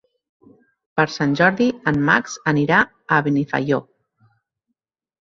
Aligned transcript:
Per 0.99 1.05
Sant 1.17 1.35
Jordi 1.41 1.69
en 1.93 2.01
Max 2.09 2.39
anirà 2.55 2.83
a 3.19 3.23
Benifaió. 3.31 3.83